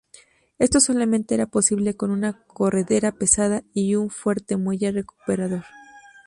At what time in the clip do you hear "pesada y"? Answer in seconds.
3.11-3.93